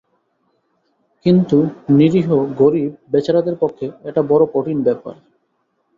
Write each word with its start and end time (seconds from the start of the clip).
কিন্তু 1.25 1.57
নিরীহ 1.89 2.27
গরীব 2.59 2.91
বেচারাদের 3.11 3.55
পক্ষে 3.55 3.87
এটা 4.03 4.21
বড় 4.23 4.43
কঠিন 4.53 4.77
ব্যাপার। 4.83 5.15